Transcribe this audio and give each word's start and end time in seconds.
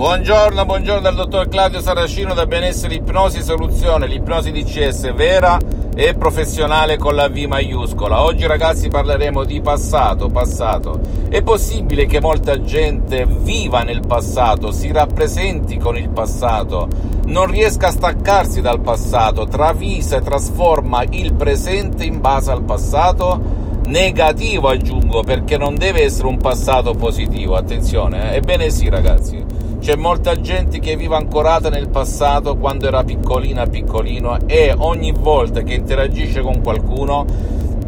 Buongiorno, 0.00 0.64
buongiorno 0.64 1.02
dal 1.02 1.14
dottor 1.14 1.48
Claudio 1.48 1.82
Saracino 1.82 2.32
da 2.32 2.46
Benessere 2.46 2.94
Ipnosi 2.94 3.42
Soluzione, 3.42 4.06
l'ipnosi 4.06 4.50
DCS 4.50 5.12
vera 5.12 5.58
e 5.94 6.14
professionale 6.14 6.96
con 6.96 7.14
la 7.14 7.28
V 7.28 7.36
maiuscola. 7.36 8.22
Oggi 8.22 8.46
ragazzi 8.46 8.88
parleremo 8.88 9.44
di 9.44 9.60
passato, 9.60 10.28
passato. 10.28 11.00
È 11.28 11.42
possibile 11.42 12.06
che 12.06 12.18
molta 12.18 12.62
gente 12.62 13.26
viva 13.26 13.82
nel 13.82 14.00
passato, 14.06 14.72
si 14.72 14.90
rappresenti 14.90 15.76
con 15.76 15.98
il 15.98 16.08
passato, 16.08 16.88
non 17.26 17.50
riesca 17.50 17.88
a 17.88 17.92
staccarsi 17.92 18.62
dal 18.62 18.80
passato, 18.80 19.44
travisa 19.48 20.16
e 20.16 20.22
trasforma 20.22 21.04
il 21.10 21.34
presente 21.34 22.04
in 22.04 22.22
base 22.22 22.50
al 22.50 22.62
passato? 22.62 23.68
Negativo 23.84 24.68
aggiungo 24.68 25.22
perché 25.22 25.58
non 25.58 25.74
deve 25.74 26.04
essere 26.04 26.26
un 26.26 26.38
passato 26.38 26.94
positivo, 26.94 27.54
attenzione, 27.54 28.32
eh? 28.32 28.36
ebbene 28.36 28.70
sì 28.70 28.88
ragazzi. 28.88 29.39
C'è 29.80 29.96
molta 29.96 30.38
gente 30.38 30.78
che 30.78 30.94
vive 30.94 31.16
ancorata 31.16 31.70
nel 31.70 31.88
passato 31.88 32.56
quando 32.58 32.86
era 32.86 33.02
piccolina, 33.02 33.66
piccolino 33.66 34.46
e 34.46 34.74
ogni 34.76 35.10
volta 35.10 35.62
che 35.62 35.72
interagisce 35.72 36.42
con 36.42 36.60
qualcuno, 36.60 37.24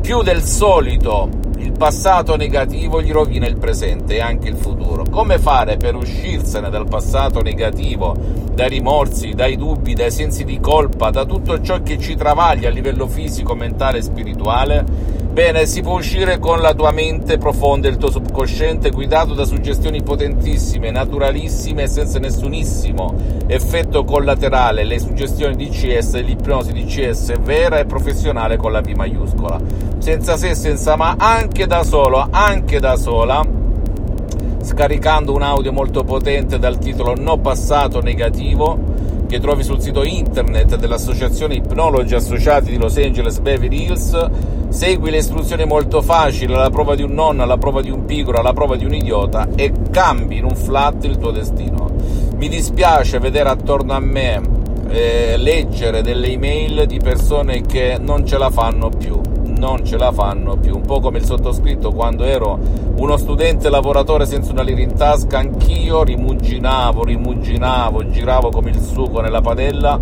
più 0.00 0.22
del 0.22 0.42
solito 0.42 1.28
il 1.58 1.72
passato 1.72 2.34
negativo 2.36 3.02
gli 3.02 3.12
rovina 3.12 3.46
il 3.46 3.58
presente 3.58 4.16
e 4.16 4.20
anche 4.20 4.48
il 4.48 4.56
futuro. 4.56 5.04
Come 5.10 5.38
fare 5.38 5.76
per 5.76 5.94
uscirsene 5.94 6.70
dal 6.70 6.88
passato 6.88 7.42
negativo, 7.42 8.16
dai 8.54 8.70
rimorsi, 8.70 9.34
dai 9.34 9.56
dubbi, 9.56 9.92
dai 9.92 10.10
sensi 10.10 10.44
di 10.44 10.58
colpa, 10.60 11.10
da 11.10 11.26
tutto 11.26 11.60
ciò 11.60 11.82
che 11.82 11.98
ci 11.98 12.16
travaglia 12.16 12.68
a 12.68 12.72
livello 12.72 13.06
fisico, 13.06 13.54
mentale 13.54 13.98
e 13.98 14.02
spirituale? 14.02 15.20
Bene, 15.32 15.64
si 15.64 15.80
può 15.80 15.94
uscire 15.94 16.38
con 16.38 16.60
la 16.60 16.74
tua 16.74 16.90
mente 16.90 17.38
profonda, 17.38 17.88
il 17.88 17.96
tuo 17.96 18.10
subconsciente, 18.10 18.90
guidato 18.90 19.32
da 19.32 19.46
suggestioni 19.46 20.02
potentissime, 20.02 20.90
naturalissime 20.90 21.84
e 21.84 21.86
senza 21.86 22.18
nessunissimo 22.18 23.14
effetto 23.46 24.04
collaterale. 24.04 24.84
Le 24.84 24.98
suggestioni 24.98 25.56
di 25.56 25.70
CS, 25.70 26.22
l'ipnosi 26.22 26.74
di 26.74 26.84
CS 26.84 27.32
vera 27.40 27.78
e 27.78 27.86
professionale 27.86 28.58
con 28.58 28.72
la 28.72 28.82
V 28.82 28.88
maiuscola. 28.88 29.58
Senza 29.96 30.36
se, 30.36 30.54
senza 30.54 30.96
ma, 30.96 31.14
anche 31.18 31.66
da 31.66 31.82
solo, 31.82 32.28
anche 32.30 32.78
da 32.78 32.96
sola, 32.96 33.42
scaricando 34.60 35.32
un 35.32 35.40
audio 35.40 35.72
molto 35.72 36.04
potente 36.04 36.58
dal 36.58 36.76
titolo 36.76 37.14
No 37.16 37.38
passato 37.38 38.02
negativo 38.02 38.91
che 39.32 39.40
trovi 39.40 39.64
sul 39.64 39.80
sito 39.80 40.04
internet 40.04 40.76
dell'associazione 40.76 41.54
Ipnologi 41.54 42.14
Associati 42.14 42.68
di 42.70 42.76
Los 42.76 42.98
Angeles 42.98 43.38
Beverly 43.38 43.84
Hills. 43.84 44.28
Segui 44.68 45.10
le 45.10 45.16
istruzioni 45.16 45.64
molto 45.64 46.02
facili, 46.02 46.52
alla 46.52 46.68
prova 46.68 46.94
di 46.94 47.02
un 47.02 47.12
nonno, 47.12 47.42
alla 47.42 47.56
prova 47.56 47.80
di 47.80 47.88
un 47.88 48.04
piccolo, 48.04 48.40
alla 48.40 48.52
prova 48.52 48.76
di 48.76 48.84
un 48.84 48.92
idiota 48.92 49.48
e 49.56 49.72
cambi 49.90 50.36
in 50.36 50.44
un 50.44 50.54
flat 50.54 51.04
il 51.04 51.16
tuo 51.16 51.30
destino. 51.30 51.88
Mi 52.36 52.50
dispiace 52.50 53.20
vedere 53.20 53.48
attorno 53.48 53.94
a 53.94 54.00
me 54.00 54.38
eh, 54.90 55.38
leggere 55.38 56.02
delle 56.02 56.26
email 56.26 56.84
di 56.84 56.98
persone 56.98 57.62
che 57.62 57.96
non 57.98 58.26
ce 58.26 58.36
la 58.36 58.50
fanno 58.50 58.90
più 58.90 59.18
non 59.62 59.84
ce 59.84 59.96
la 59.96 60.10
fanno 60.10 60.56
più. 60.56 60.74
Un 60.74 60.82
po' 60.82 60.98
come 60.98 61.18
il 61.18 61.24
sottoscritto 61.24 61.92
quando 61.92 62.24
ero 62.24 62.58
uno 62.96 63.16
studente 63.16 63.70
lavoratore 63.70 64.26
senza 64.26 64.50
una 64.50 64.62
lira 64.62 64.80
in 64.80 64.94
tasca, 64.96 65.38
anch'io 65.38 66.02
rimuginavo, 66.02 67.04
rimuginavo, 67.04 68.10
giravo 68.10 68.50
come 68.50 68.70
il 68.70 68.80
sugo 68.80 69.20
nella 69.20 69.40
padella 69.40 69.96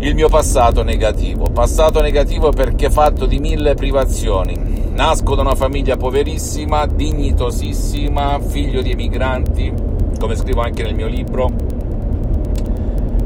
il 0.00 0.14
mio 0.16 0.28
passato 0.28 0.82
negativo. 0.82 1.44
Passato 1.52 2.00
negativo 2.00 2.50
perché 2.50 2.90
fatto 2.90 3.24
di 3.26 3.38
mille 3.38 3.74
privazioni. 3.74 4.88
Nasco 4.92 5.36
da 5.36 5.42
una 5.42 5.54
famiglia 5.54 5.96
poverissima, 5.96 6.86
dignitosissima, 6.86 8.40
figlio 8.40 8.82
di 8.82 8.90
emigranti, 8.90 9.72
come 10.18 10.34
scrivo 10.34 10.62
anche 10.62 10.82
nel 10.82 10.94
mio 10.94 11.06
libro, 11.06 11.48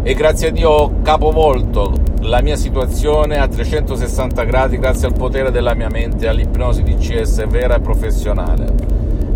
e 0.03 0.13
grazie 0.13 0.49
a 0.49 0.51
Dio 0.51 0.69
ho 0.69 0.93
capovolto 1.03 1.93
la 2.25 2.41
mia 2.41 2.57
situazione 2.57 3.39
a 3.39 3.47
360 3.47 4.45
gradi 4.45 4.79
grazie 4.79 5.09
al 5.09 5.13
potere 5.15 5.51
della 5.51 5.75
mia 5.75 5.89
mente 5.91 6.27
all'ipnosi 6.27 6.83
DCS 6.83 7.47
vera 7.49 7.77
e 7.77 7.81
professionale. 7.81 8.73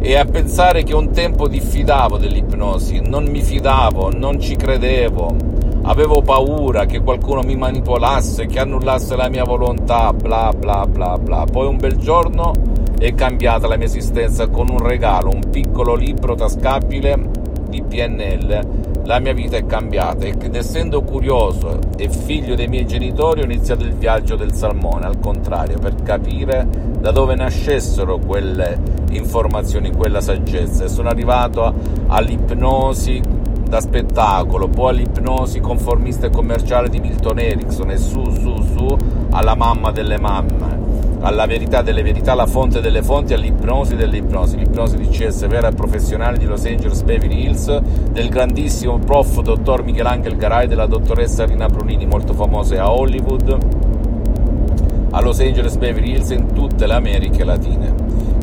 E 0.00 0.16
a 0.16 0.24
pensare 0.24 0.84
che 0.84 0.94
un 0.94 1.10
tempo 1.10 1.48
diffidavo 1.48 2.16
dell'ipnosi, 2.16 3.00
non 3.00 3.24
mi 3.24 3.42
fidavo, 3.42 4.10
non 4.10 4.40
ci 4.40 4.56
credevo, 4.56 5.36
avevo 5.82 6.22
paura 6.22 6.86
che 6.86 7.00
qualcuno 7.00 7.42
mi 7.42 7.56
manipolasse, 7.56 8.46
che 8.46 8.60
annullasse 8.60 9.16
la 9.16 9.28
mia 9.28 9.44
volontà, 9.44 10.12
bla 10.14 10.52
bla 10.56 10.86
bla 10.86 11.18
bla. 11.18 11.44
Poi 11.50 11.66
un 11.66 11.76
bel 11.76 11.96
giorno 11.96 12.52
è 12.98 13.14
cambiata 13.14 13.68
la 13.68 13.76
mia 13.76 13.86
esistenza 13.86 14.48
con 14.48 14.68
un 14.70 14.78
regalo, 14.78 15.30
un 15.30 15.50
piccolo 15.50 15.94
libro 15.94 16.34
tascabile 16.34 17.16
di 17.68 17.82
PNL 17.82 18.96
la 19.08 19.20
mia 19.20 19.32
vita 19.32 19.56
è 19.56 19.64
cambiata 19.64 20.26
ed 20.26 20.54
essendo 20.54 21.00
curioso 21.00 21.78
e 21.96 22.10
figlio 22.10 22.54
dei 22.54 22.68
miei 22.68 22.86
genitori 22.86 23.40
ho 23.40 23.44
iniziato 23.44 23.82
il 23.82 23.94
viaggio 23.94 24.36
del 24.36 24.52
salmone, 24.52 25.06
al 25.06 25.18
contrario, 25.18 25.78
per 25.78 25.94
capire 26.02 26.68
da 27.00 27.10
dove 27.10 27.34
nascessero 27.34 28.18
quelle 28.18 28.78
informazioni, 29.12 29.92
quella 29.92 30.20
saggezza. 30.20 30.84
E 30.84 30.88
sono 30.88 31.08
arrivato 31.08 31.72
all'ipnosi 32.08 33.18
da 33.66 33.80
spettacolo, 33.80 34.68
poi 34.68 34.90
all'ipnosi 34.90 35.60
conformista 35.60 36.26
e 36.26 36.30
commerciale 36.30 36.90
di 36.90 37.00
Milton 37.00 37.38
Erickson 37.38 37.90
e 37.90 37.96
su 37.96 38.22
su 38.34 38.62
su 38.76 38.96
alla 39.30 39.54
mamma 39.54 39.90
delle 39.90 40.18
mamme 40.18 40.97
alla 41.20 41.46
verità 41.46 41.82
delle 41.82 42.02
verità, 42.02 42.32
alla 42.32 42.46
fonte 42.46 42.80
delle 42.80 43.02
fonti, 43.02 43.34
all'ipnosi 43.34 43.96
delle 43.96 44.18
ipnosi, 44.18 44.56
l'ipnosi 44.56 44.96
di 44.96 45.08
CS 45.08 45.46
vera 45.46 45.70
professionale 45.72 46.38
di 46.38 46.44
Los 46.46 46.64
Angeles 46.64 47.02
Beverly 47.02 47.44
Hills, 47.44 47.80
del 48.10 48.28
grandissimo 48.28 48.98
prof 48.98 49.40
dottor 49.40 49.82
Michelangelo 49.82 50.36
Garay, 50.36 50.66
della 50.66 50.86
dottoressa 50.86 51.44
Rina 51.44 51.68
Brunini, 51.68 52.06
molto 52.06 52.34
famose 52.34 52.78
a 52.78 52.90
Hollywood, 52.90 53.58
a 55.10 55.20
Los 55.20 55.40
Angeles 55.40 55.76
Beverly 55.76 56.12
Hills 56.12 56.30
e 56.30 56.34
in 56.34 56.52
tutte 56.52 56.86
le 56.86 56.94
Americhe 56.94 57.44
Latine, 57.44 57.94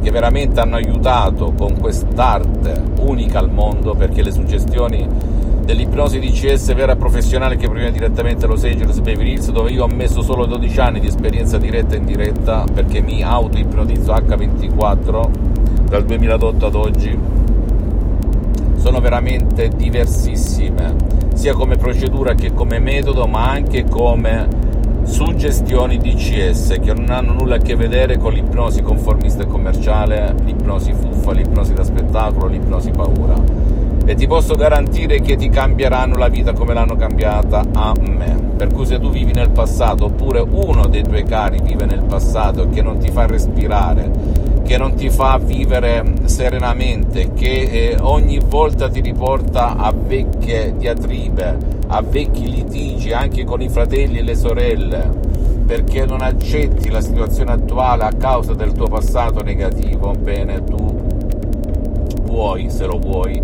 che 0.02 0.12
veramente 0.12 0.60
hanno 0.60 0.76
aiutato 0.76 1.54
con 1.58 1.80
quest'arte 1.80 2.94
unica 3.00 3.40
al 3.40 3.52
mondo 3.52 3.94
perché 3.94 4.22
le 4.22 4.32
suggestioni 4.32 5.08
dell'ipnosi 5.66 6.20
DCS 6.20 6.76
vera 6.76 6.94
e 6.94 6.96
professionale 6.96 7.58
che 7.58 7.66
proviene 7.66 7.92
direttamente 7.92 8.46
a 8.46 8.48
Los 8.48 8.64
Angeles 8.64 9.00
Beverly 9.00 9.32
Hills 9.32 9.50
dove 9.50 9.72
io 9.72 9.84
ho 9.84 9.88
messo 9.88 10.22
solo 10.22 10.46
12 10.46 10.80
anni 10.80 11.00
di 11.00 11.08
esperienza 11.08 11.58
diretta 11.58 11.96
e 11.96 11.98
indiretta 11.98 12.66
perché 12.72 13.02
mi 13.02 13.24
auto-ipnotizzo 13.24 14.14
H24 14.14 15.30
dal 15.90 16.06
2008 16.06 16.66
ad 16.66 16.76
oggi. 16.76 17.20
Sono 18.76 19.00
veramente 19.00 19.70
diversissime 19.70 20.96
sia 21.34 21.54
come 21.54 21.78
procedura 21.78 22.36
che 22.36 22.54
come 22.54 22.78
metodo 22.78 23.26
ma 23.26 23.50
anche 23.50 23.86
come 23.86 24.48
suggestioni 25.04 25.98
DCS 25.98 26.78
che 26.80 26.94
non 26.94 27.10
hanno 27.10 27.34
nulla 27.34 27.56
a 27.56 27.60
che 27.60 27.76
vedere 27.76 28.18
con 28.18 28.34
l'ipnosi 28.34 28.84
conformista 28.84 29.44
e 29.44 29.48
commerciale, 29.48 30.36
l'ipnosi 30.46 30.94
fuffa, 30.94 31.32
l'ipnosi 31.32 31.74
da 31.74 31.84
spettacolo, 31.84 32.48
l'ipnosi 32.48 32.92
paura 32.92 33.75
e 34.06 34.14
ti 34.14 34.28
posso 34.28 34.54
garantire 34.54 35.20
che 35.20 35.36
ti 35.36 35.50
cambieranno 35.50 36.16
la 36.16 36.28
vita 36.28 36.54
come 36.54 36.74
l'hanno 36.74 36.96
cambiata 36.96 37.64
a 37.74 37.94
me. 38.00 38.54
Per 38.56 38.72
cui 38.72 38.86
se 38.86 39.00
tu 39.00 39.10
vivi 39.10 39.34
nel 39.34 39.50
passato 39.50 40.06
oppure 40.06 40.40
uno 40.40 40.86
dei 40.88 41.04
tuoi 41.04 41.24
cari 41.24 41.60
vive 41.62 41.86
nel 41.86 42.04
passato 42.04 42.70
che 42.70 42.82
non 42.82 43.00
ti 43.00 43.10
fa 43.10 43.26
respirare, 43.26 44.12
che 44.64 44.78
non 44.78 44.94
ti 44.96 45.10
fa 45.10 45.38
vivere 45.38 46.14
serenamente, 46.26 47.34
che 47.34 47.62
eh, 47.62 47.98
ogni 48.00 48.40
volta 48.40 48.90
ti 48.90 49.02
riporta 49.02 49.76
a 49.76 49.92
vecchie 49.92 50.76
diatribe, 50.78 51.58
a 51.88 52.02
vecchi 52.02 52.50
litigi 52.50 53.12
anche 53.12 53.44
con 53.44 53.62
i 53.62 53.70
fratelli 53.70 54.20
e 54.20 54.24
le 54.24 54.36
sorelle, 54.36 55.10
perché 55.66 56.06
non 56.06 56.22
accetti 56.22 56.90
la 56.90 57.02
situazione 57.02 57.52
attuale 57.52 58.04
a 58.04 58.14
causa 58.18 58.54
del 58.54 58.72
tuo 58.72 58.88
passato 58.88 59.44
negativo, 59.44 60.12
bene, 60.12 60.64
tu 60.64 61.04
vuoi, 62.24 62.70
se 62.70 62.86
lo 62.86 63.00
vuoi, 63.00 63.42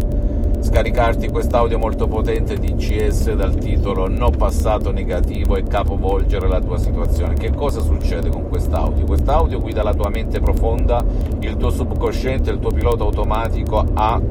scaricarti 0.62 1.30
quest'audio 1.30 1.80
molto 1.80 2.08
potente 2.08 2.58
di 2.58 2.76
CS 2.76 3.34
dal 3.34 3.56
titolo 3.56 4.08
No 4.08 4.30
passato 4.30 4.92
negativo 4.92 5.56
e 5.56 5.64
capovolgere 5.64 6.48
la 6.48 6.62
tua 6.62 6.78
situazione. 6.78 7.34
Che 7.34 7.52
cosa 7.52 7.82
succede 7.82 8.30
con 8.30 8.48
quest'audio? 8.48 9.06
Quest'audio 9.06 9.60
guida 9.60 9.84
la 9.84 9.94
tua 9.94 10.10
mente 10.10 10.40
profonda, 10.40 11.04
il 11.40 11.58
tuo 11.58 11.72
subconsciente, 11.72 12.52
il 12.52 12.60
tuo 12.60 12.72
pilota 12.72 13.04
automatico 13.04 13.84
a 13.94 14.22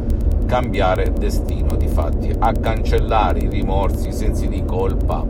cambiare 0.47 1.12
destino, 1.12 1.77
di 1.77 1.87
fatti, 1.88 2.33
a 2.38 2.53
cancellare 2.53 3.41
i 3.41 3.49
rimorsi, 3.49 4.09
i 4.09 4.12
sensi 4.12 4.49
di 4.49 4.65
colpa, 4.65 5.25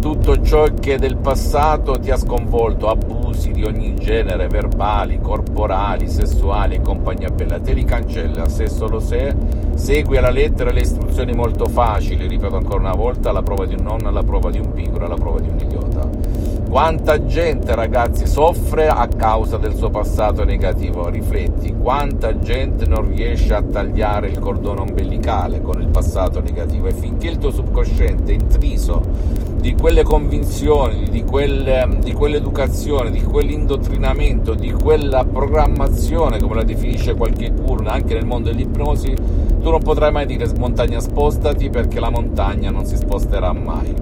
tutto 0.00 0.42
ciò 0.42 0.66
che 0.78 0.98
del 0.98 1.16
passato 1.16 1.98
ti 1.98 2.10
ha 2.10 2.16
sconvolto, 2.16 2.88
abusi 3.34 3.50
di 3.50 3.64
ogni 3.64 3.94
genere, 3.96 4.46
verbali, 4.46 5.20
corporali, 5.20 6.08
sessuali 6.08 6.76
e 6.76 6.80
compagnia 6.80 7.28
bella, 7.30 7.58
te 7.58 7.72
li 7.72 7.84
cancella 7.84 8.48
se 8.48 8.68
solo 8.68 9.00
se 9.00 9.34
segui 9.74 10.16
alla 10.16 10.30
lettera 10.30 10.70
le 10.70 10.80
istruzioni 10.80 11.32
molto 11.32 11.66
facili, 11.66 12.28
ripeto 12.28 12.56
ancora 12.56 12.78
una 12.78 12.94
volta, 12.94 13.30
alla 13.30 13.42
prova 13.42 13.66
di 13.66 13.74
un 13.74 13.82
nonno, 13.82 14.08
alla 14.08 14.22
prova 14.22 14.50
di 14.50 14.58
un 14.58 14.72
piccolo, 14.72 15.04
alla 15.06 15.16
prova 15.16 15.40
di 15.40 15.48
un 15.48 15.58
idiota. 15.58 16.08
Quanta 16.68 17.24
gente, 17.26 17.74
ragazzi, 17.74 18.26
soffre 18.26 18.88
a 18.88 19.06
causa 19.06 19.58
del 19.58 19.76
suo 19.76 19.90
passato 19.90 20.44
negativo? 20.44 21.08
Rifletti, 21.08 21.72
quanta 21.72 22.38
gente 22.38 22.86
non 22.86 23.06
riesce 23.08 23.54
a 23.54 23.62
tagliare 23.62 24.28
il 24.28 24.38
cordone 24.38 24.80
ombelicale 24.80 25.60
con 25.60 25.80
il 25.80 25.88
passato 25.88 26.40
negativo 26.40 26.88
e 26.88 26.92
finché 26.92 27.28
il 27.28 27.38
tuo 27.38 27.52
subconsciente 27.52 28.32
è 28.32 28.34
intriso 28.34 29.54
di 29.64 29.74
quelle 29.74 30.02
convinzioni, 30.02 31.08
di, 31.08 31.24
quelle, 31.24 31.88
di 32.02 32.12
quell'educazione, 32.12 33.10
di 33.10 33.22
quell'indottrinamento, 33.24 34.54
di 34.54 34.70
quella 34.70 35.24
programmazione, 35.24 36.38
come 36.38 36.54
la 36.54 36.62
definisce 36.62 37.14
qualche 37.14 37.50
guru 37.50 37.86
anche 37.86 38.14
nel 38.14 38.24
mondo 38.24 38.50
dell'ipnosi, 38.50 39.14
tu 39.14 39.70
non 39.70 39.82
potrai 39.82 40.12
mai 40.12 40.26
dire 40.26 40.46
montagna 40.56 41.00
spostati 41.00 41.70
perché 41.70 42.00
la 42.00 42.10
montagna 42.10 42.70
non 42.70 42.84
si 42.84 42.96
sposterà 42.96 43.52
mai. 43.52 43.94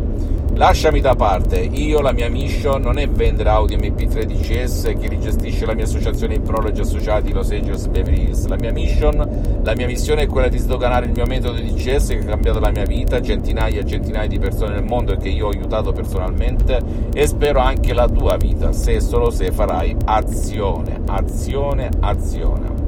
Lasciami 0.55 1.01
da 1.01 1.15
parte, 1.15 1.59
io 1.61 2.01
la 2.01 2.13
mia 2.13 2.29
mission 2.29 2.83
non 2.83 2.99
è 2.99 3.09
vendere 3.09 3.49
Audi 3.49 3.75
MP3 3.75 4.25
DCS 4.25 4.95
che 5.01 5.09
rigestisce 5.09 5.65
la 5.65 5.75
mia 5.75 5.85
associazione 5.85 6.35
Ipnologi 6.35 6.83
Associati 6.83 7.33
Los 7.33 7.51
Angeles 7.51 7.87
Beverly 7.87 8.27
Hills. 8.27 8.47
La 8.47 8.57
mia 8.57 8.71
mission, 8.71 9.61
la 9.63 9.75
mia 9.75 9.87
missione 9.87 10.23
è 10.23 10.27
quella 10.27 10.49
di 10.49 10.59
sdoganare 10.59 11.07
il 11.07 11.13
mio 11.13 11.25
metodo 11.25 11.59
di 11.59 11.73
DCS 11.73 12.09
che 12.09 12.19
ha 12.19 12.25
cambiato 12.25 12.61
la 12.61 12.71
mia 12.71 12.85
vita, 12.85 13.23
centinaia 13.23 13.81
e 13.81 13.87
centinaia 13.87 14.29
di 14.29 14.39
persone 14.39 14.75
nel 14.75 14.85
mondo 14.85 15.15
e 15.15 15.17
che 15.17 15.31
io 15.31 15.47
ho 15.47 15.51
aiutato 15.51 15.91
personalmente 15.93 16.81
e 17.15 17.27
spero 17.27 17.59
anche 17.59 17.95
la 17.95 18.07
tua 18.07 18.37
vita, 18.37 18.73
se 18.73 19.01
solo 19.01 19.31
se 19.31 19.51
farai 19.51 19.97
azione, 20.05 21.01
azione, 21.07 21.89
azione. 21.99 22.82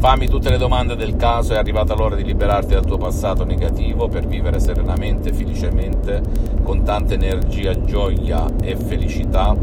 Fammi 0.00 0.28
tutte 0.28 0.48
le 0.48 0.56
domande 0.56 0.96
del 0.96 1.16
caso, 1.16 1.52
è 1.52 1.58
arrivata 1.58 1.94
l'ora 1.94 2.16
di 2.16 2.24
liberarti 2.24 2.72
dal 2.72 2.86
tuo 2.86 2.96
passato 2.96 3.44
negativo 3.44 4.08
per 4.08 4.26
vivere 4.26 4.58
serenamente, 4.58 5.30
felicemente, 5.30 6.22
con 6.62 6.82
tanta 6.84 7.12
energia, 7.12 7.78
gioia 7.84 8.46
e 8.62 8.76
felicità. 8.76 9.54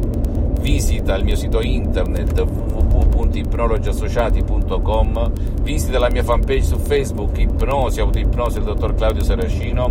Visita 0.60 1.16
il 1.16 1.24
mio 1.24 1.36
sito 1.36 1.60
internet 1.60 2.40
www.ipnologiassociati.com, 2.40 5.32
visita 5.64 5.98
la 5.98 6.12
mia 6.12 6.22
fanpage 6.22 6.66
su 6.66 6.78
Facebook, 6.78 7.36
Ipnosi, 7.40 8.00
Autoipnosi 8.00 8.60
del 8.60 8.66
dottor 8.66 8.94
Claudio 8.94 9.24
Saracino, 9.24 9.90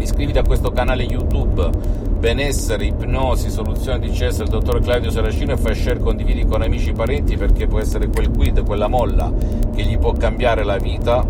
iscriviti 0.00 0.38
a 0.38 0.42
questo 0.42 0.72
canale 0.72 1.04
YouTube 1.04 1.70
benessere, 2.18 2.84
ipnosi, 2.84 3.48
soluzione 3.48 4.00
di 4.00 4.10
CS 4.10 4.38
del 4.38 4.48
dottor 4.48 4.80
Claudio 4.80 5.10
Saracino 5.10 5.52
e 5.52 5.56
fai 5.56 5.74
share, 5.74 6.00
condividi 6.00 6.44
con 6.44 6.62
amici 6.62 6.90
e 6.90 6.92
parenti 6.92 7.36
perché 7.36 7.66
può 7.66 7.78
essere 7.78 8.08
quel 8.08 8.30
quid, 8.30 8.64
quella 8.64 8.88
molla 8.88 9.32
che 9.74 9.82
gli 9.82 9.96
può 9.98 10.12
cambiare 10.12 10.64
la 10.64 10.78
vita. 10.78 11.24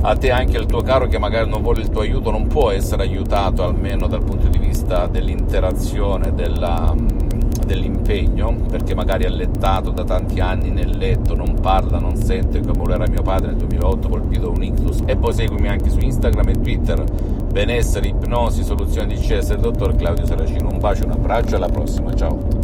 A 0.00 0.16
te 0.16 0.30
anche 0.30 0.58
il 0.58 0.66
tuo 0.66 0.82
caro 0.82 1.06
che 1.06 1.18
magari 1.18 1.48
non 1.48 1.62
vuole 1.62 1.80
il 1.80 1.88
tuo 1.88 2.02
aiuto 2.02 2.30
non 2.30 2.46
può 2.46 2.70
essere 2.70 3.04
aiutato 3.04 3.62
almeno 3.62 4.06
dal 4.06 4.22
punto 4.22 4.48
di 4.48 4.58
vista 4.58 5.06
dell'interazione, 5.06 6.34
della, 6.34 6.94
dell'impegno, 7.64 8.54
perché 8.68 8.94
magari 8.94 9.24
allettato 9.24 9.90
da 9.90 10.04
tanti 10.04 10.40
anni 10.40 10.70
nel 10.70 10.96
letto, 10.96 11.34
non 11.34 11.58
parla, 11.60 11.98
non 11.98 12.16
sente, 12.16 12.60
come 12.60 12.94
era 12.94 13.06
mio 13.08 13.22
padre 13.22 13.48
nel 13.48 13.56
2008 13.56 14.08
colpito 14.08 14.42
da 14.42 14.48
un 14.48 14.62
ictus. 14.62 15.02
E 15.06 15.16
poi 15.16 15.32
seguimi 15.32 15.68
anche 15.68 15.90
su 15.90 15.98
Instagram 15.98 16.48
e 16.48 16.60
Twitter, 16.60 17.04
benessere, 17.50 18.08
ipnosi, 18.08 18.62
soluzioni 18.62 19.14
di 19.14 19.20
CS, 19.20 19.50
il 19.50 19.60
dottor 19.60 19.94
Claudio 19.96 20.26
Saracino. 20.26 20.68
Un 20.70 20.78
bacio, 20.78 21.04
un 21.04 21.12
abbraccio 21.12 21.52
e 21.52 21.56
alla 21.56 21.68
prossima, 21.68 22.14
ciao! 22.14 22.63